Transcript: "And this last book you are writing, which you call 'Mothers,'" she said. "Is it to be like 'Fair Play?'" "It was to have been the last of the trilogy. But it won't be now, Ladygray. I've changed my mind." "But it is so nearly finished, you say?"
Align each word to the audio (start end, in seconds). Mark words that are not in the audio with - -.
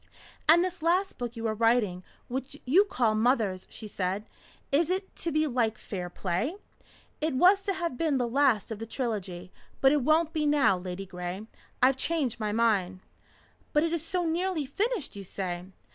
"And 0.49 0.63
this 0.65 0.81
last 0.81 1.19
book 1.19 1.35
you 1.35 1.45
are 1.45 1.53
writing, 1.53 2.03
which 2.27 2.57
you 2.65 2.85
call 2.85 3.13
'Mothers,'" 3.13 3.67
she 3.69 3.87
said. 3.87 4.25
"Is 4.71 4.89
it 4.89 5.15
to 5.17 5.31
be 5.31 5.45
like 5.45 5.77
'Fair 5.77 6.09
Play?'" 6.09 6.55
"It 7.21 7.35
was 7.35 7.61
to 7.61 7.73
have 7.75 7.99
been 7.99 8.17
the 8.17 8.27
last 8.27 8.71
of 8.71 8.79
the 8.79 8.87
trilogy. 8.87 9.51
But 9.79 9.91
it 9.91 10.01
won't 10.01 10.33
be 10.33 10.47
now, 10.47 10.75
Ladygray. 10.79 11.45
I've 11.83 11.97
changed 11.97 12.39
my 12.39 12.51
mind." 12.51 13.01
"But 13.73 13.83
it 13.83 13.93
is 13.93 14.03
so 14.03 14.25
nearly 14.25 14.65
finished, 14.65 15.15
you 15.15 15.23
say?" 15.23 15.65